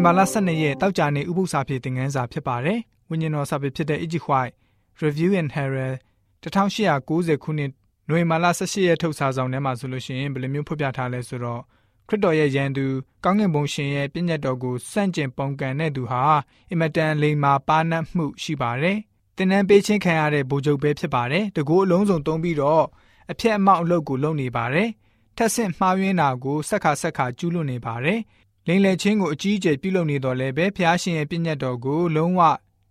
[0.00, 2.78] ဝင်ဘာလ12ရက်တောက်ကြနေဥပုသ္စာဖြစ်တင်ငန်းစာဖြစ်ပါတယ်။
[3.10, 4.54] ဝိညာဉ်တော်စာပေဖြစ်တဲ့ Egypt White
[5.02, 5.96] Review and Herald
[6.42, 7.70] 1890ခုနှစ်
[8.08, 11.60] နိုဝင်ဘာလ18ရက်ထုတ်စာဆောင်ထဲမှာဆိုလို့ရှိရင်ဘယ်လိုမျိုးဖော်ပြထားလဲဆိုတော့
[12.08, 12.86] ခရစ်တော်ရဲ့ယံသူ
[13.24, 16.22] ကောင်းကင်ဘုံရှင်ရဲ့ပြည့်ညတ်တော်ကိုစန့်ကျင်ပုန်ကန်တဲ့သူဟာ
[16.70, 18.98] အင်မတန်လိမ္မာပါနတ်မှုရှိပါတယ်။
[19.36, 22.84] တင်းနှန်းပေးချင်းခံရတဲ့ဗိုလ်ချုပ်ပဲဖြစ်ပါတယ်။တကူအလုံးစုံသုံးပြီးတော့
[23.30, 24.88] အပြက်အမောက်အလုပ်ကိုလုပ်နေပါတယ်။
[25.36, 28.20] ထက်ဆင့်မှားယွင်းတာကိုဆက်ခါဆက်ခါကျူးလွန်နေပါတယ်။
[28.66, 32.40] လိန်လေချင်းကိုအကြီးအကျယ်ပြုလုပ်နေတော်လဲပဲဖျားရှင်ရဲ့ပြည့်ညတ်တော်ကိုလုံးဝ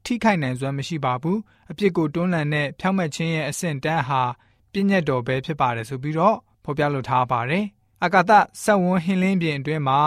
[0.05, 1.37] ထိခိုက်နိုင်စွမ်းမရှိပါဘူး။
[1.71, 4.21] အပြစ်ကိုတွန်းလှန်တဲ့ဖြောင့်မတ်ခြင်းရဲ့အဆင့်တန်းဟာ
[4.71, 7.65] ပြည့်ညတ်တော်ပဲဖြစ်ပါတယ်ဆိုပြီးတော့ဖော်ပြလိုထားပါတယ်။
[8.03, 8.31] အကာသ
[8.63, 9.99] ဆက်ဝန်းဟင်းလင်းပြင်အတွင်းမှာ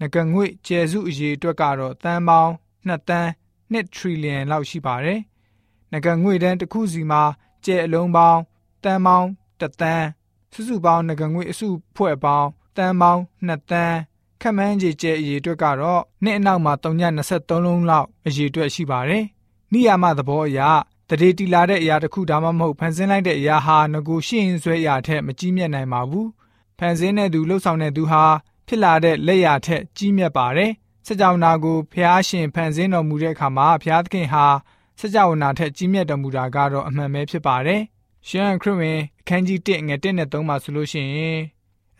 [0.00, 2.52] ငကငွေကျယ်စုအရေးအတွက်ကတော့တန်ပေါင်း
[2.88, 3.28] 2တန်း
[3.72, 5.20] 2 trillion လောက်ရှိပါတယ်။
[5.92, 7.22] ငကငွေတန်းတစ်ခုစီမှာ
[7.64, 8.40] ကျယ်အလုံးပေါင်း
[8.84, 9.26] တန်ပေါင်း
[9.60, 10.06] 1တန်း
[10.52, 13.96] စုစုပေါင်းငကငွေအစုဖွဲ့ပေါင်းတန်ပေါင်း2တန်း
[14.40, 19.24] ခက်မှန်းကြီးကျဲအရေးအတွက်ကတော့နှစ်အနောက်မှာ323လုံးလောက်အရေးအတွက်ရှိပါတယ်။
[19.72, 20.60] နိယာမသဘောအရ
[21.08, 26.26] တရေတီလာတဲ့အရာတစ်ခုဒါမှမဟုတ်ဖန်ဆင်းလိုက်တဲ့အရာဟာငကိုရှိရင်ဆွဲအရာထက်မကြီးမြတ်နိုင်ပါဘူး။
[26.78, 28.24] ဖန်ဆင်းတဲ့သူလှုပ်ဆောင်တဲ့သူဟာ
[28.66, 30.70] ဖြစ်လာတဲ့လက်ရာထက်ကြီးမြတ်ပါတယ်။
[31.06, 34.46] စကြောင်နာကိုဖျားရှင်ဖန်ဆင်းတော်မူတဲ့အခါမှာဖျားသခင်ဟာ
[35.00, 37.80] စကြောင်နာထက်ကြီးမြတ်တော်မူတာကတော့အမှန်ပဲဖြစ်ပါတယ်။
[38.28, 41.40] ရှမ်းခရစ်ဝင်အခန်းကြီး1ငွေ1နဲ့3မှာဆိုလို့ရှိရင်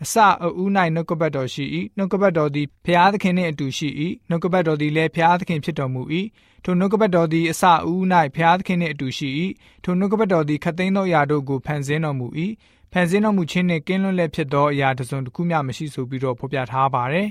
[0.03, 1.65] အစအဦး၌နှုတ်ကပတ်တော်ရှိ၏
[1.97, 3.89] နှုတ်ကပတ်တော်သည်ဖျားသခင်နှင့်အတူရှိ၏
[4.29, 6.01] နှုတ်ကပတ်တော်သည်လည်းဖျားသခင်ဖြစ်တော်မူ၏
[6.63, 8.01] ထိုနှုတ်ကပတ်တော်သည်အစအဦး၌
[8.35, 9.29] ဖျားသခင်နှင့်အတူရှိ၏
[9.83, 12.27] ထိုနှုတ်ကပတ်တော်သည်ခတ်သိမ်းသောအရာတို့ကိုဖန်ဆင်းတော်မူ၏
[12.91, 17.27] ဖန်ဆင်းတော်မူခြင်းနှင့်ကင်းလွတ်လည်ဖြစ်သောအရာတစ်စုံတစ်ခုမျှမရှိဆိုပြီးတော့ဖော်ပြထားပါတယ်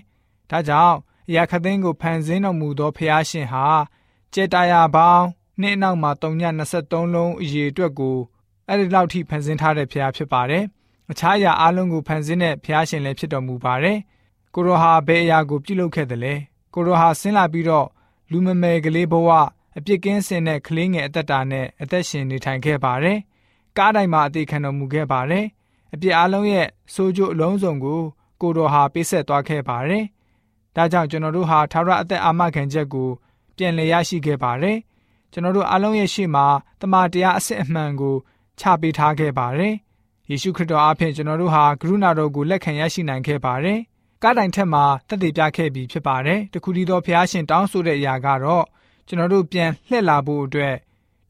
[0.50, 0.96] ဒါကြောင့်
[1.28, 3.66] အရာခတ်သိမ်းကိုဖန်ဆင်းတော်မူသောဖျားရှင်ဟာ
[4.34, 5.24] ကျေတာယာပေါင်း
[5.60, 6.10] နှစ်အနောက်မှာ
[6.62, 8.16] 323လုံးအရေအတွက်ကို
[8.68, 10.64] အဲ့ဒီလောက်ထိဖန်ဆင်းထားတဲ့ဖျားဖြစ်ပါတယ်
[11.10, 13.98] အခြားအရာအလုံးကိုဖန်ဆင်းတဲ့ဖျားရှင်လည်းဖြစ်တော်မူပါတယ်။
[14.54, 16.34] ကိုရောဟာဘယ်အရာကိုပြုလုပ်ခဲ့တယ်လဲ။
[16.74, 17.86] ကိုရောဟာဆင်းလာပြီးတော့
[18.30, 19.28] လူမမယ်ကလေးဘဝ
[19.76, 23.18] အပြစ်ကင်းစင်တဲ့ကလေးငယ်အသက်တာနဲ့အသက်ရှင်နေထိုင်ခဲ့ပါတယ်။
[23.76, 25.46] ကားတိုင်းမှာအသေးခံတော်မူခဲ့ပါတယ်။
[25.94, 28.00] အပြစ်အလုံးရဲ့စိုးကျိုးအလုံးစုံကို
[28.40, 30.04] ကိုတော်ဟာပေးဆက်သွားခဲ့ပါတယ်။
[30.76, 33.08] ဒါကြောင့်ကျွန်တော်တို့ဟာသာရအသက်အာမခံချက်ကို
[33.56, 34.76] ပြန်လည်ရရှိခဲ့ပါတယ်။
[35.32, 36.46] ကျွန်တော်တို့အလုံးရဲ့ရှေ့မှာ
[36.80, 38.16] တမန်တရားအစစ်အမှန်ကို
[38.60, 39.74] ချပေးထားခဲ့ပါတယ်။
[40.32, 43.78] ယေရှုခရစ်တော်အားဖြင့်ကျွန်တော်တို့ဟာကရုဏာတော်ကိုလက်ခံရရှိနိုင်ခဲ့ပါတယ်။
[44.22, 48.64] ကားတိုင်ထက်မှာတက်တည်ပြခဲ့ပြီးဖြစ်ပါတယ်။တခုတည်းသောဖျားရှင်တောင်းဆိုတဲ့အရာကတော့
[49.08, 50.74] ကျွန်တော်တို့ပြန်လှည့်လာဖို့အတွက်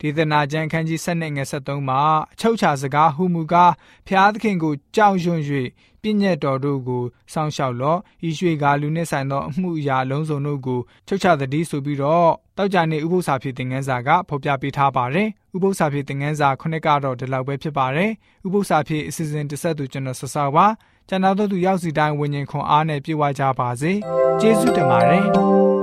[0.01, 2.01] ဒေသနာကျမ်းခန်းကြီး7နဲ့ငယ်73မှာ
[2.33, 3.73] အချုပ်ချာစကားဟူမူကား
[4.07, 5.41] ဖျားသခင်ကိုကြောက်ရွံ့၍
[6.03, 7.03] ပြည့်ညက်တော်တို့ကို
[7.33, 18.11] စောင့်ရှောက်လော့ဤရွှေကားလူနှင့်ဆိုင်သောအမှုအရာလုံးစုံတို့ကိုချုပ်ချသတည်းဆိုပြီးတော့တောက်ကြနေဥပု္ပ္ပစာဖြစ်တဲ့ငန်းစာကဖော်ပြပေးထားပါတယ်ဥပု္ပ္ပစာဖြစ်တဲ့ငန်းစာခုနှစ်ကတော့ဒီလောက်ပဲဖြစ်ပါတယ်
[18.47, 20.67] ဥပု္ပ္ပစာဖြစ်အစီအစဉ်တစ်ဆက်သူကျွန်တော်ဆဆပါ
[21.09, 23.93] ကျန်တော်တို့သူရောက်စီတိုင်းဝิญဉ်ခွန်အားနဲ့ပြေဝကြပါစေ
[24.41, 25.80] ကျေးဇူးတင်ပါတယ်